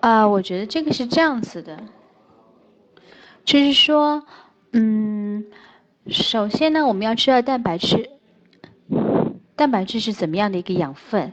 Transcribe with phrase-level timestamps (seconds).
[0.00, 1.82] 啊，我觉得这个是这样子的，
[3.44, 4.24] 就是说，
[4.72, 5.44] 嗯，
[6.06, 8.10] 首先呢，我们要知道蛋白质，
[9.56, 11.32] 蛋白质是怎么样的一个养分。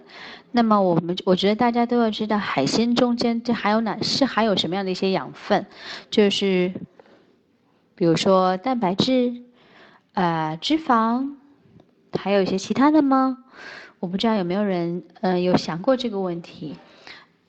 [0.51, 5.68] 那么我们我觉得大家都要知道，海鲜中间这还有哪是含有什么样的一些养分，
[6.10, 6.74] 就是
[7.94, 9.44] 比如说蛋白质，
[10.13, 11.36] 呃，脂肪，
[12.18, 13.38] 还有一些其他的吗？
[14.00, 16.76] 我不知道有没有人呃有想过这个问题。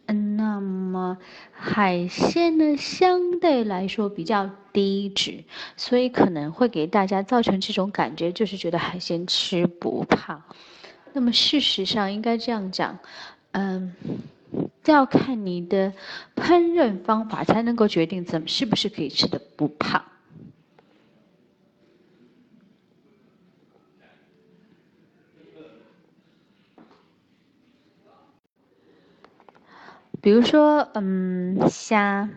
[0.07, 1.19] 嗯，那么
[1.53, 5.45] 海鲜呢，相对来说比较低脂，
[5.77, 10.43] 所以可能会给大家造成这种感觉，就是觉得海鲜吃不胖。
[11.13, 12.99] 那么事实上应该这样讲，
[13.53, 13.95] 嗯，
[14.85, 15.93] 要看你的
[16.37, 20.05] 烹饪方法才能够决定怎么是不是可以吃的不胖。
[30.27, 32.29] 比如说，嗯，虾，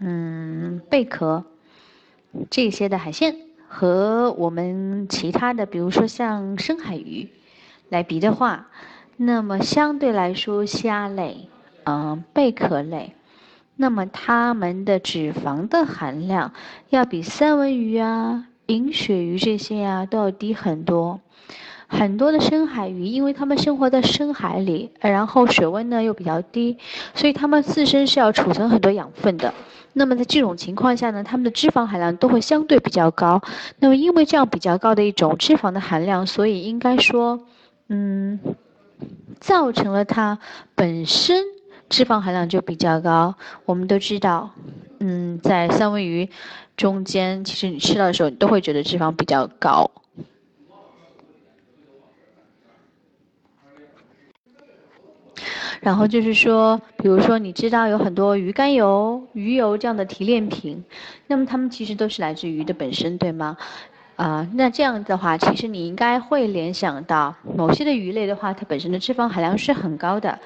[0.00, 1.44] 嗯，贝壳
[2.50, 3.34] 这些的海鲜，
[3.66, 7.30] 和我们其他的，比如说像深海鱼
[7.88, 8.68] 来比的话，
[9.16, 11.48] 那么相对来说，虾类，
[11.84, 13.14] 嗯，贝壳类，
[13.76, 16.52] 那么它们的脂肪的含量
[16.90, 21.22] 要比三文鱼啊、银鳕鱼这些啊都要低很多。
[21.88, 26.76] 很多的深海鱼，因为它们生活在深海里，然后水温呢又比较低，
[27.14, 29.52] 所以它们自身是要储存很多养分的。
[29.92, 33.40] 那么在这种情况下呢，它们的脂肪含量都会相对比较高。
[33.78, 37.40] 那么因为这样比较高的一种脂肪的含量，所以应该说，
[37.88, 38.38] 嗯，
[39.40, 40.38] 造成了它
[40.74, 41.42] 本身
[41.88, 43.34] 脂肪含量就比较高。
[43.64, 44.50] 我们都知道，
[45.00, 46.28] 嗯，在三文鱼
[46.76, 49.90] 中间，其实你吃到的时候，你都会觉得脂肪比较高。
[55.80, 60.84] 然后就是说，比如说，你知道有很多鱼肝油、鱼油这样的提炼品，
[61.26, 63.56] 那么它们其实都是来自鱼的本身，对吗？
[64.16, 70.38] 啊，那这样的话，其实你应该会联想到某些的鱼类的话，它本身的脂肪含量是很高的。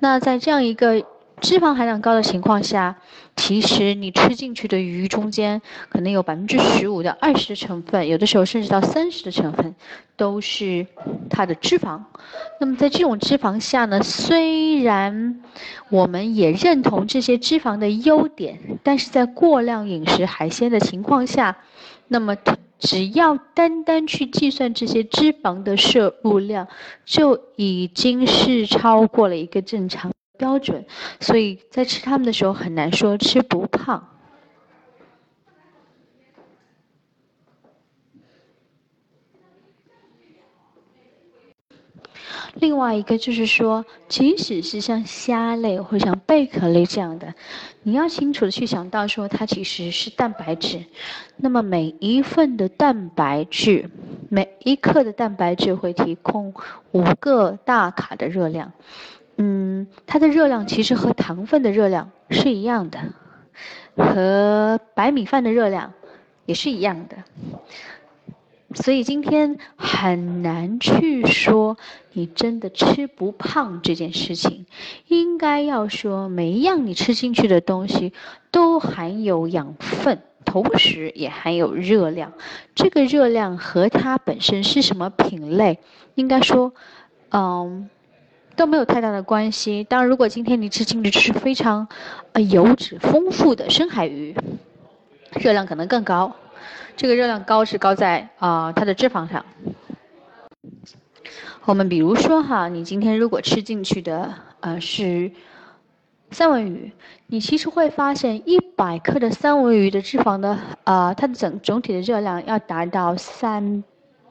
[0.00, 1.04] 那在这样一个
[1.40, 2.96] 脂肪含量高的情况下，
[3.36, 5.60] 其实你吃进去的鱼中间
[5.90, 9.74] 可能有百分之十五到二十的成分，有的时候甚至到三十的成分
[10.16, 10.86] 都是
[11.28, 12.00] 它的脂肪。
[12.58, 15.42] 那么在这种脂肪下呢，虽然
[15.90, 21.58] 我们也认同这些脂肪的优点，但是在过量饮食海鲜的情况下，
[22.08, 22.34] 那么
[22.78, 26.66] 只要单单去计算这些脂肪的摄入量，
[27.04, 30.10] 就已经是超过了一个正常。
[30.36, 30.84] 标准，
[31.20, 34.08] 所以在吃它们的时候很难说吃不胖。
[42.54, 47.34] 另外一个就是说，即使是像虾类或像贝壳类这样的，
[47.82, 50.82] 你要清楚的去想到说它其实是蛋白质。
[51.36, 53.90] 那么每一份的蛋白质，
[54.30, 56.54] 每一克的蛋白质会提供
[56.92, 58.72] 五个大卡的热量。
[59.38, 62.98] 嗯，它的热量其实和糖分的热量是一样的，
[63.96, 65.92] 和白米饭的热量
[66.46, 67.16] 也是一样的，
[68.74, 71.76] 所以今天很难去说
[72.12, 74.64] 你真的吃不胖这件事情，
[75.08, 78.14] 应该要说每一样你吃进去的东西
[78.50, 82.32] 都含有养分，同时也含有热量，
[82.74, 85.78] 这个热量和它本身是什么品类，
[86.14, 86.72] 应该说，
[87.32, 87.90] 嗯。
[88.56, 89.84] 都没有太大的关系。
[89.84, 91.86] 当然，如果今天你吃进去是非常，
[92.32, 94.34] 呃，油脂丰富的深海鱼，
[95.34, 96.34] 热量可能更高。
[96.96, 99.44] 这个热量高是高在啊它的脂肪上。
[101.66, 105.30] 我们比如说哈，你今天如果吃进去的呃是
[106.30, 106.90] 三文鱼，
[107.26, 113.84] 你其实会发现一百克的三文鱼的脂肪的啊它的整总体的热量要达到三。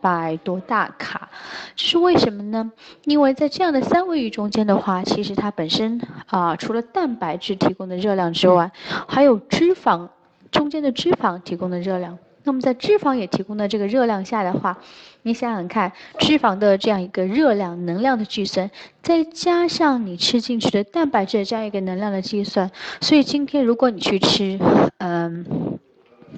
[0.05, 1.27] 百多大卡，
[1.75, 2.71] 这是为什么呢？
[3.05, 8.71] 因为在这样的三文鱼中间的话，其实它本身啊，除了蛋白质提供的热量之外，
[9.07, 10.07] 还有脂肪
[10.51, 12.19] 中间的脂肪提供的热量。
[12.43, 14.77] 那么在脂肪也提供的这个热量下的话，
[15.23, 18.69] 你想想看，脂肪的这样一个热量能量的计算，
[19.01, 22.69] 再加上你吃进去的蛋白质这样一个能量的计算，
[23.01, 24.59] 所以今天如果你去吃，
[24.99, 25.74] 嗯。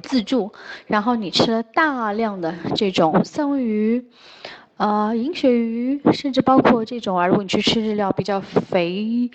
[0.02, 0.52] 自助，
[0.86, 4.06] 然后你吃了大量的这种三文鱼，
[4.78, 9.30] 呃，银鳕鱼，甚至包括这种啊，如果你去吃日料比较肥、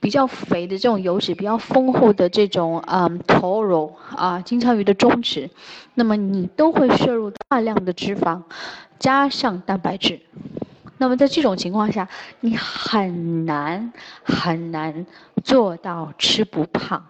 [0.00, 5.48] 比较肥的这种油脂比较丰厚的这种，嗯，toro 啊，金枪鱼的中脂，
[5.94, 8.42] 那么你都会摄入大量的脂肪，
[8.98, 10.20] 加上蛋白质。
[10.98, 12.08] 那么在这种情况下，
[12.40, 13.92] 你很难
[14.22, 15.04] 很难
[15.42, 17.04] 做到吃不胖。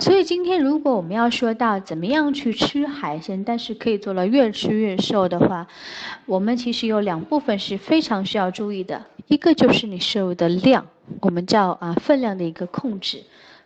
[0.00, 5.66] 所以今天如果我们要说到怎么样去吃海鲜，但是可以做到越吃越瘦的话，
[6.24, 10.86] 我们其实有两部分是非常需要注意的，一个就是你摄入的量，
[11.20, 13.22] 我们叫啊分量的一个控制。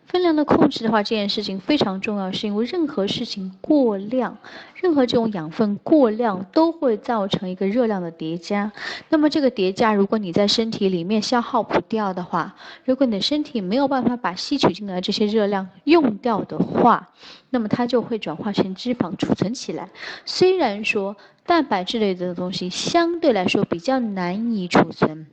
[0.07, 4.37] 分量的控制的话，这件事情非常重要，是因为任何事情过量，
[4.75, 8.71] 任何这种养分过量都会造成一个热量的叠加。
[9.09, 12.55] 那么这个叠加，如果你在身体里面消耗不掉的话，
[12.85, 17.09] 如果你的身体没有办法把吸取进来这些热量用掉的话，
[17.51, 19.89] 那么它就会转化成脂肪储存起来。
[20.25, 25.27] 虽然说蛋白质类的东西相对来说比较难以储存，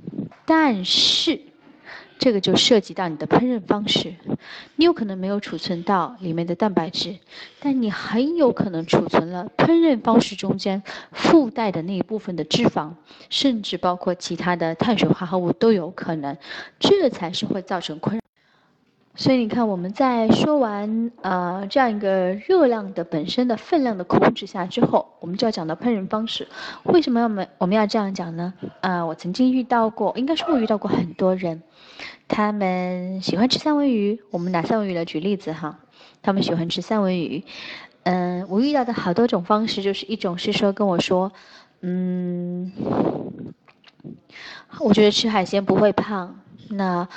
[0.46, 1.51] 但是。
[2.22, 4.14] 这个就涉及到你的烹饪方式，
[4.76, 7.16] 你有可能没有储存到里面的蛋白质，
[7.60, 12.92] 但你很有可能储存了烹饪方式中间附带的那一部分的脂肪，
[13.32, 16.38] 甚至包括其他的碳水化合物都有可能，
[16.80, 18.22] 这才是会造成困扰。
[19.14, 26.48] 所以你看，我们在说完呃这样一个热量的本身的分量的控制下之后，我们就要讲到烹饪方式。
[26.84, 28.54] 为什么要我们我们要这样讲呢？
[28.80, 31.62] 啊，我曾经遇到过，应该说我遇到过很多人，
[32.28, 34.22] 他们喜欢吃三文鱼。
[34.32, 35.80] 我们拿三文鱼来举例子哈，
[36.22, 37.44] 他们喜欢吃三文鱼。
[38.04, 41.32] 嗯，我遇到的好多种方式，就是一种是说跟我说，
[41.82, 42.72] 嗯，
[44.80, 46.40] 我觉得吃海鲜不会胖。
[46.70, 47.08] 那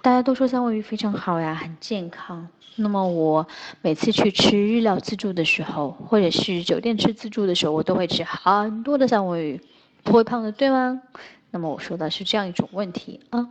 [0.00, 2.48] 大家都说三文鱼非常好呀，很健康。
[2.76, 3.46] 那么我
[3.82, 9.60] 每次去吃日料自助的时候，或者是酒店吃自助的时候，我都会吃很多的三文鱼，
[10.02, 11.02] 不会胖的，对吗？
[11.50, 13.50] 那么我说的是这样一种问题啊。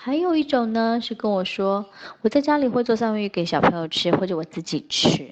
[0.00, 1.84] 还有一种呢，是跟我说
[2.22, 5.28] 我在家里会做三文鱼给小朋友吃，或者我自己吃。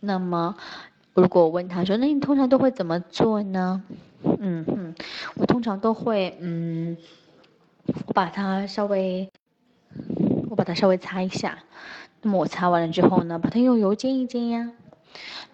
[0.00, 0.54] 那么
[1.14, 3.82] 如果我问他说，那你通常都会怎么做呢？
[4.38, 4.94] 嗯哼，
[5.36, 6.96] 我通常都会嗯。
[8.06, 9.28] 我把它稍微，
[10.50, 11.58] 我把它稍微擦一下。
[12.22, 14.70] 那么我擦完了之后呢，把它用油煎一煎呀。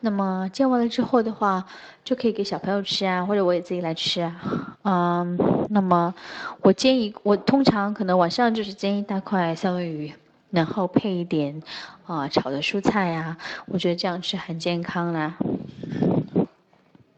[0.00, 1.64] 那么煎完了之后的话，
[2.04, 4.76] 就可以给小朋友吃啊，或者我也自己来吃啊。
[4.82, 5.38] 嗯，
[5.70, 6.14] 那么
[6.60, 10.12] 我煎一，我通常可能晚上就是煎一大块三文鱼，
[10.50, 11.62] 然后配一点
[12.06, 13.36] 啊炒的蔬菜呀。
[13.66, 15.36] 我觉得这样吃很健康啦。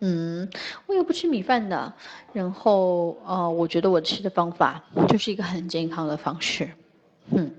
[0.00, 0.48] 嗯，
[0.86, 1.92] 我也不吃米饭的，
[2.32, 6.70] 然后呃，我觉得我吃的方法就是一个很健康的方式。
[7.31, 7.50] 嗯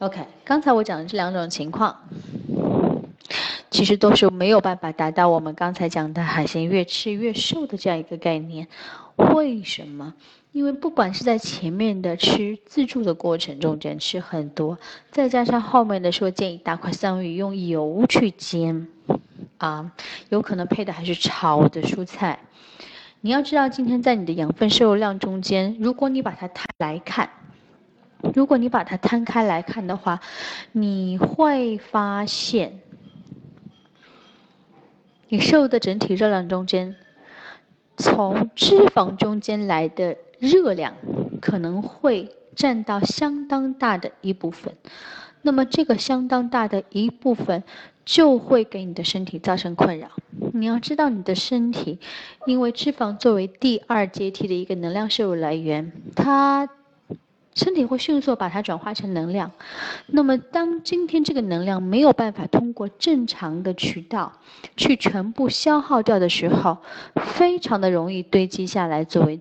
[0.00, 1.96] ，OK，刚才我讲的这两种情况，
[3.72, 8.68] 其实都是没有办法达到我们刚才讲的海鲜越吃越瘦的这样一个概念。
[9.16, 10.12] 为什么？
[10.52, 14.78] 因为不管是在前面的吃自助的过程中间吃很多，
[15.10, 18.86] 再加上后面的说建议大块三文鱼用油去煎。
[19.56, 19.90] 啊，
[20.28, 22.38] 有可能配的还是炒的蔬菜。
[23.22, 27.30] 你要知道，今天在你的养分摄入量中间，如果你把它摊来看，
[28.34, 30.20] 如果你把它摊开来看的话，
[30.72, 32.80] 你会发现，
[35.32, 36.94] 你摄入的整体热量中间，
[37.96, 40.92] 从脂肪中间来的热量
[41.40, 44.74] 可能会占到相当大的一部分。
[45.40, 47.62] 那么这个相当大的一部分。
[48.04, 50.08] 就会给你的身体造成困扰。
[50.52, 52.00] 你要知道，你的身体
[52.46, 56.68] 因为脂肪作为第二阶梯的一个能量摄入来源，它
[57.54, 59.50] 身体会迅速把它转化成能量。
[60.06, 64.32] 那么，当今天这个能量没有办法通过正常的渠道
[64.76, 66.78] 去全部消耗掉的时候，
[67.36, 69.40] 非常的容易堆积下来作为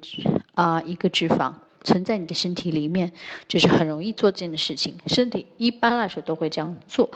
[0.56, 1.54] 啊一个脂肪
[1.84, 3.12] 存在你的身体里面，
[3.48, 4.96] 就是很容易做这件事情。
[5.08, 7.10] 身体一般来说都会这样做。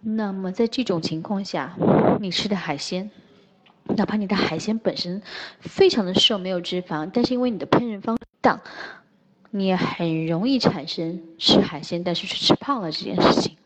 [0.00, 1.76] 那么在这种情况下，
[2.20, 3.10] 你吃的海鲜，
[3.96, 5.22] 哪怕你的海鲜本身
[5.60, 8.60] 非常的瘦，没有脂肪，但是因为你的烹饪方式当，
[9.56, 13.56] 你很容易产生吃海鲜但是却吃胖了这件事情。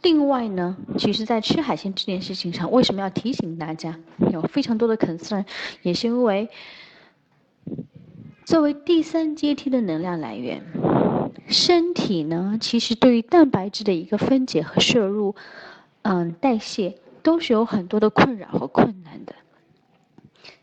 [0.00, 3.98] 另外呢，其实，在吃海鲜这件事情上，为什么要提醒大家
[4.30, 5.44] 有非常多的 concern，
[5.82, 6.48] 也是因为
[8.44, 10.62] 作为第三阶梯的能量来源。
[11.48, 15.34] 身体呢，其实对于蛋白质的一个分解和摄入，
[16.02, 19.34] 嗯，代谢都是有很多的困扰和困难的。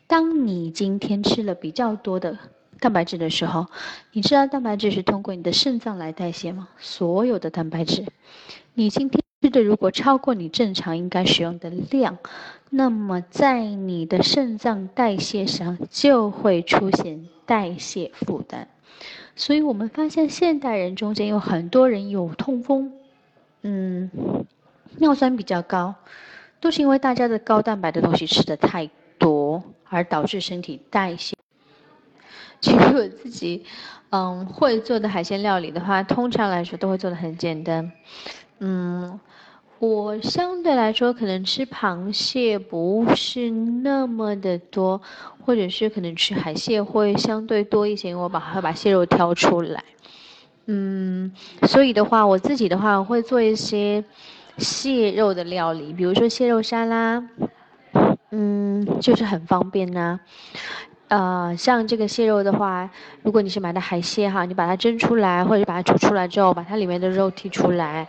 [0.08, 2.38] 当你今天吃了比较多的
[2.82, 3.68] 蛋白质的时候，
[4.12, 6.68] 你知道蛋白质是通过你的肾脏来代谢吗？
[6.80, 8.04] 所有的蛋白质，
[8.74, 12.18] 你今天吃的如果超过你正常应该使用的量，
[12.72, 18.68] 那么在你的肾脏代谢上就会出现代谢负担。
[19.36, 22.92] 所以我们发现，现代人中间有很多人有痛风，
[23.62, 24.10] 嗯，
[24.98, 25.94] 尿酸比较高，
[26.60, 31.38] 都是因为大家的高蛋白的东西吃的太多，而导致身体代谢。
[32.64, 33.64] 其实我自己，
[34.12, 37.92] 嗯，会做的海鲜料理的话，通常来说都会做的很简单。
[38.60, 39.20] 嗯，
[39.80, 45.02] 我相对来说可能吃螃蟹不是那么的多，
[45.44, 49.84] 或者是可能吃海蟹会相对多一些，因为我把会把蟹肉挑出来。
[50.68, 51.32] 嗯，
[51.64, 54.04] 所以的话，我自己的话会做一些
[54.60, 57.24] 蟹肉的料理，比如说蟹肉沙拉，
[58.30, 60.20] 嗯，就是很方便呐。
[61.12, 62.90] 呃，像这个蟹肉的话，
[63.22, 68.08] 如果你是买的海蟹哈，你把它蒸出来，或者把它煮出来之后，把它里面的肉剔出来，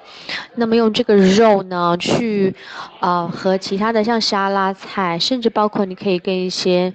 [0.54, 2.54] 那么用这个肉呢，去，
[3.00, 6.94] 呃，和其他的像沙拉菜，甚至包括你可以跟一些，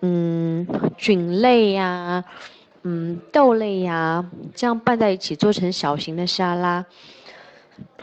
[0.00, 0.66] 嗯，
[0.98, 2.24] 菌类呀，
[2.82, 4.24] 嗯，豆类呀，
[4.56, 6.84] 这样拌在一起做成小型的沙拉。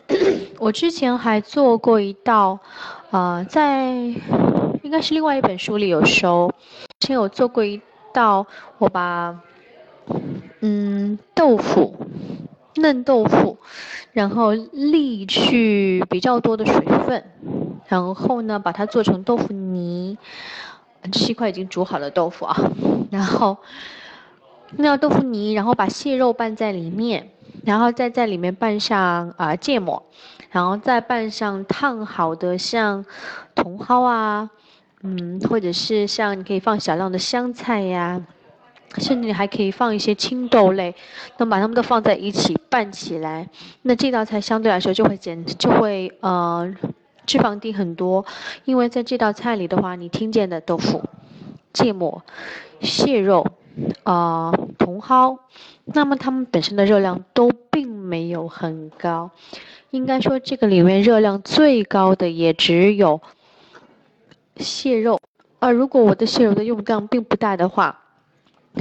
[0.58, 2.58] 我之前还做过一道，
[3.10, 3.91] 呃，在
[4.84, 6.50] 应该是另外一本书里有收。
[7.01, 7.81] 之前有做过一
[8.13, 8.46] 道，
[8.77, 9.41] 我把
[10.60, 11.96] 嗯豆腐
[12.75, 13.58] 嫩豆腐，
[14.13, 17.25] 然后沥去比较多的水分，
[17.88, 20.15] 然后呢把它做成豆腐泥，
[21.12, 22.55] 七块已经煮好的豆腐啊，
[23.10, 23.58] 然后
[24.77, 27.31] 那豆腐泥，然后把蟹肉拌在里面，
[27.65, 30.03] 然后再在里面拌上啊芥末，
[30.51, 33.03] 然后再拌上烫好的像
[33.55, 34.51] 茼蒿啊。
[35.03, 38.22] 嗯，或者是像你可以放小量的香菜呀，
[38.98, 40.93] 甚至还可以放一些青豆类，
[41.38, 43.50] 那把它们都放在一起拌起来，
[43.81, 46.72] 那这道菜相对来说就会减，就会呃
[47.25, 48.24] 脂肪低很多，
[48.65, 51.01] 因为在这道菜里的话，你听见的豆腐、
[51.74, 52.22] 芥末、
[52.81, 53.48] 蟹肉、
[54.03, 55.39] 啊茼蒿，
[55.86, 59.31] 那么它们本身的热量都并没有很高，
[59.89, 63.20] 应该说这个里面热量最高的也只有。
[64.58, 65.20] 蟹肉，
[65.60, 68.00] 啊如果我的蟹肉的用量并不大的话，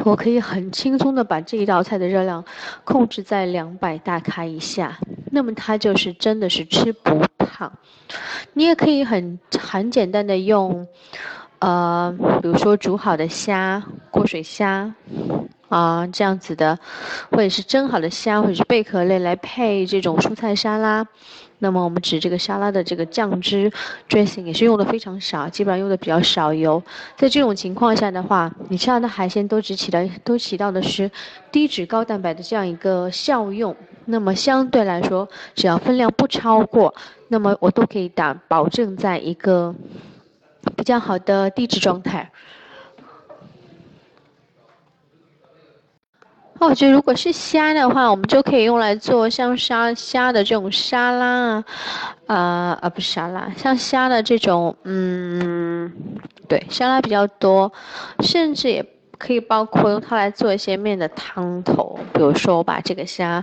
[0.05, 2.45] 我可以很轻松的把这一道菜的热量
[2.85, 4.99] 控制在两百大卡以下，
[5.31, 7.73] 那么它就是真的是吃不胖。
[8.53, 10.87] 你也可以很很简单的用，
[11.59, 14.95] 呃，比如说煮好的虾、过水虾。
[15.71, 16.79] 啊，这样子的，
[17.31, 21.07] 或者是蒸好的虾，或者是贝壳类来配这种蔬菜沙拉。
[21.63, 23.71] 那么我们指这个沙拉的这个酱汁
[24.09, 26.83] dressing 也是用的非常少，基本上用的比较少油。
[27.17, 31.11] 在这种情况下的话，你吃到的海鲜都只起到都起到的是
[31.53, 33.77] 低脂高蛋白的这样一个效用。
[34.07, 36.93] 那么相对来说，只要分量不超过，
[37.29, 39.75] 那么我都可以打保证在一个
[40.77, 42.29] 比较好的低脂状态。
[46.61, 51.27] 哦，我觉得如果是虾的话，我们就可以用来做像沙虾的这种沙拉
[51.57, 51.65] 啊，
[52.27, 55.91] 啊啊不是沙拉，像虾的这种，嗯，
[56.47, 57.73] 对，沙拉比较多，
[58.19, 58.85] 甚至也
[59.17, 63.43] 可以包括用它来做一些面的汤头，比如说我把这个虾，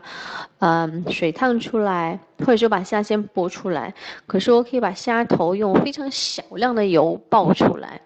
[0.60, 3.92] 嗯，水烫出来，或者说把虾先剥出来，
[4.28, 8.00] 可是我可以把虾头用非常小量的油爆出来。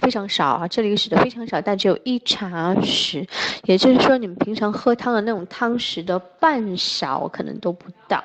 [0.00, 3.26] 非常少啊，这里使的非常少，但只有一茶匙，
[3.64, 8.22] 也就是说你们平常喝汤的那种汤匙的半勺可能都不到。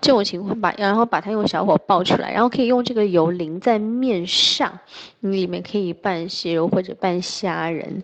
[0.00, 4.78] 这种情况把，然后把它用小火爆出来，然后可以用这个油淋在面上，
[5.20, 8.02] 你里面可以拌蟹肉或者拌虾仁，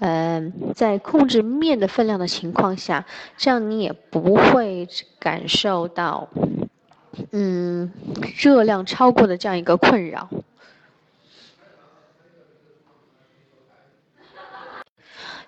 [0.00, 3.06] 嗯，在控制面的分量的情况下，
[3.38, 4.86] 这样你也不会
[5.18, 6.28] 感受到，
[7.30, 7.90] 嗯，
[8.36, 10.28] 热量超过的这样一个困扰。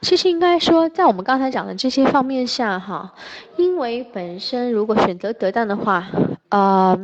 [0.02, 3.14] 其实应该说，在我们刚才讲的这些方面下，哈，
[3.56, 6.09] 因为本身如果选择得当的话，
[6.49, 6.99] 呃，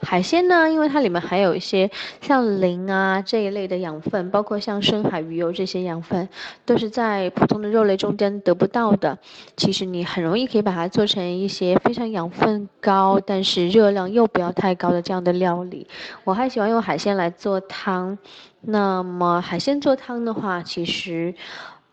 [0.00, 1.90] 海鲜呢，因为它里面还有一些
[2.22, 6.26] 像磷啊这一类的养分，包括像深海鱼油这些养分，
[6.64, 9.18] 都是在普通的肉类中间得不到的。
[9.54, 15.86] 其实你很容易可以把它做成一些非常养分高，但是热量又不要太高的这样的料理。
[16.24, 18.16] 我还喜欢用海鲜来做汤。
[18.66, 21.34] 那么海鲜做汤的话，其实。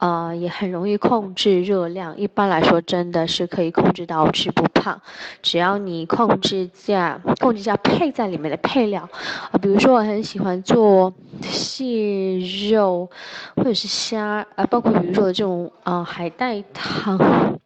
[0.01, 2.17] 呃，也很容易控制热量。
[2.17, 4.99] 一般来说，真的是可以控制到吃不胖，
[5.43, 9.07] 只要你控制下控制下配在里面的配料
[9.51, 12.39] 啊，比如说我很喜欢做蟹
[12.71, 13.07] 肉
[13.55, 17.59] 或者是虾啊，包括鱼肉的这种啊海带汤，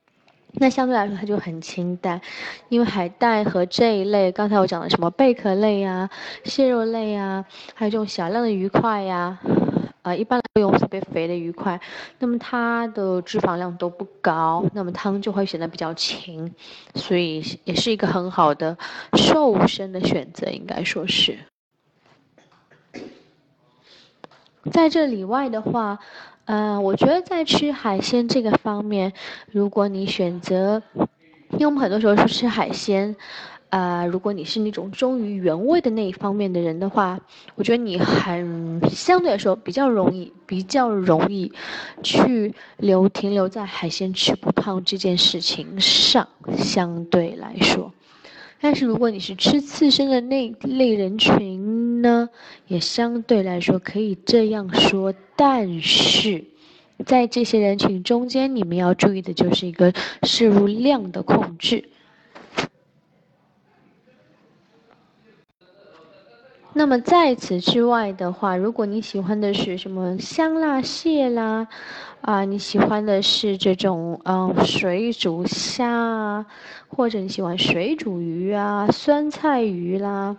[0.56, 2.20] 那相对来说它就很清淡，
[2.68, 6.10] 因为海带和这一类刚才我讲的什么贝壳类呀、
[6.44, 9.40] 蟹肉类呀，还有这种小量的鱼块呀。
[10.06, 11.82] 啊一般不用特别肥的鱼块
[12.20, 16.54] 那么它的脂肪量都不高那么汤就会显得比较清
[16.94, 18.78] 所以也是一个很好的
[19.14, 21.36] 瘦身的选择应该说是。
[24.72, 25.98] 在这里外的话
[26.46, 29.12] 呃我觉得在吃海鲜这个方面
[29.52, 30.84] 如果你选择
[31.50, 33.16] 因为我们很多时候是吃海鲜
[33.76, 37.20] 啊，如果你是那种忠于原味的那一方面的人的话，
[37.56, 41.52] 我觉得你很相对来说比较容易，比较容易
[42.02, 46.26] 去留停留在海鲜吃不胖这件事情上，
[46.58, 47.92] 相对来说。
[48.62, 52.30] 但是如果你是吃刺身的那类人群呢，
[52.68, 56.46] 也相对来说可以这样说，但是
[57.06, 59.92] 在这些人群中间，你们要注意的就是一个
[60.24, 61.90] 摄入量的控制。
[66.78, 71.66] 那么在此之外的话，如果你喜欢的是什么香辣蟹啦，
[72.20, 76.46] 啊，你喜欢的是这种嗯水煮虾啊，
[76.90, 80.36] 或者你喜欢水煮鱼啊、酸菜鱼啦。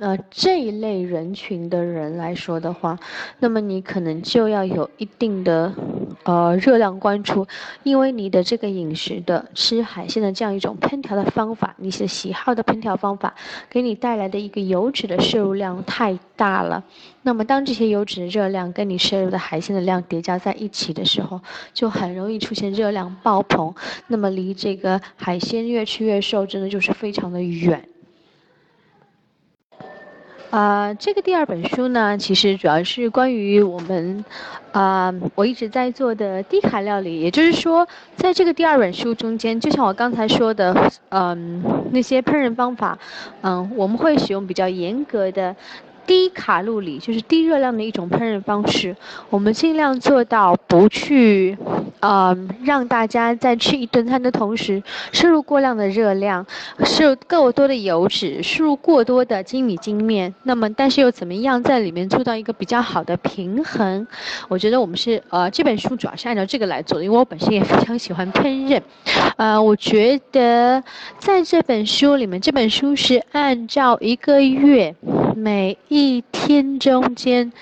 [0.00, 2.98] 呃，这一类人群的人来说的话，
[3.38, 5.72] 那么你可能就要有一定的
[6.24, 7.46] 呃热量关注，
[7.82, 13.34] 因为你的这个饮食的吃海鲜的这样一种烹调的方法，你是喜好的烹调方法，
[13.68, 16.82] 给你带来的一个油脂的摄入量太大了。
[17.22, 21.40] 那么当这些油脂的热量跟你摄入的海鲜的量叠加在一起的时候，
[21.74, 23.74] 就很容易出现热量爆棚。
[24.06, 27.86] 那么离这个海鲜越吃越瘦，真的就是非常的远。
[30.50, 34.24] 呃，这个第二本书呢，其实主要是关于我们，
[34.72, 37.20] 啊，我一直在做的低卡料理。
[37.20, 37.86] 也就是说，
[38.16, 40.74] 在这个第二本书中间，就像我刚才说的，
[41.10, 41.62] 嗯，
[41.92, 42.98] 那些烹饪方法，
[43.42, 45.54] 嗯，我们会使用比较严格的。
[46.08, 48.96] 低卡路里就是低热量的一种烹饪方式，
[49.28, 51.56] 我们尽量做到不去，
[52.00, 52.34] 呃，
[52.64, 56.46] 让大家在吃一顿餐的同时摄入过量的热量，
[56.82, 60.34] 摄入够多的油脂，摄入过多的精米精面。
[60.44, 64.06] 那么，但是又怎么样在里面做到一个比较好的平衡？
[64.48, 68.80] 我觉得我们是，呃，这本书主要是按照这个来做的，因为我本身也非常喜欢烹饪。
[69.36, 70.82] 呃，我觉得
[71.18, 74.94] 在这本书里面，这本书是按照一个月。
[75.38, 77.52] 每一天中间，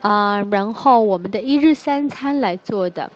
[0.00, 3.10] 啊，然后我们的一日三餐来做的，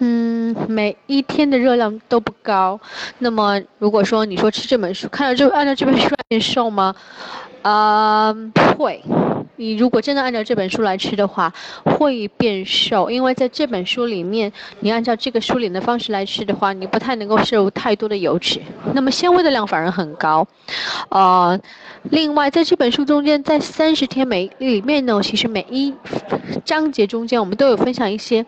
[0.00, 2.78] 嗯，每一天的热量都不高。
[3.18, 6.94] 那么，如果说你说吃这本书，看到这按照这本书来瘦吗？
[7.62, 8.34] 啊，
[8.76, 9.02] 会。
[9.58, 11.52] 你如果真的按照这本书来吃的话，
[11.84, 18.60] 会变瘦，因为在这本书里面，你按照这个书里的方式来吃的话，你不太能够摄入太多的油脂，
[18.94, 20.46] 那么纤维的量反而很高。
[21.08, 21.58] 呃，
[22.04, 25.92] 另外在这本书中间，在三十天每里面呢，其实每一
[26.64, 28.46] 章节中间，我们都有分享一些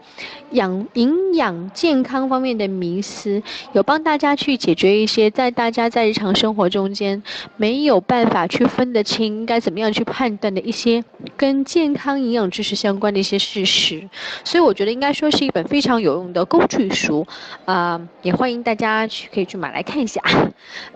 [0.53, 3.43] 养营养健康方面的迷思，
[3.73, 7.21] 有帮大家去解决一些在大家在日常生活中间
[7.57, 11.00] 没有办法去分得清应该怎么样去判断的一些。
[11.37, 14.09] 跟健康营养知识相关的一些事实，
[14.45, 17.27] 所以我觉得应该说是一本非常有用的工具书，
[17.65, 20.21] 啊，也欢迎大家去可以去买来看一下。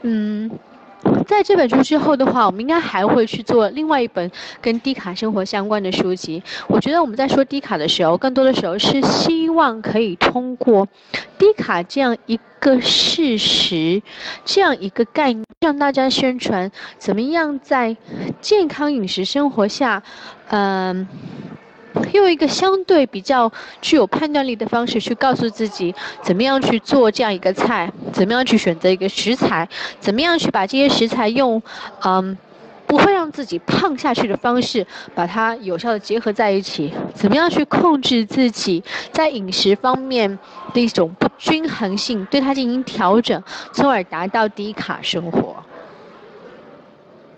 [0.03, 0.51] 嗯，
[1.27, 6.43] 在这本书之后的话，我们应该还会去做另外一本跟低卡生活相关的书籍。
[6.69, 10.87] 我觉得我们在说低卡的时候，更多的时候是希望可以通过
[11.39, 14.03] 低卡这样一个事实，
[14.45, 15.45] 这样一个概念。
[15.63, 17.97] 向大家宣传怎么样在
[18.43, 20.03] 健康饮食生活下，
[20.49, 21.09] 嗯，
[22.13, 29.69] 用一个相对比较具有判断力的方式去告诉自己怎么样去做这样一个菜，怎么样去选择一个食材，
[30.01, 31.63] 怎么样去把这些食材用，
[32.05, 32.37] 嗯。
[32.87, 36.93] 不会让自己胖下去的方式，把它有效的结合在一起。
[37.15, 40.39] 怎么样去控制自己在饮食方面
[40.75, 45.57] 的一种不均衡性，对它进行调整，从而达到低卡生活。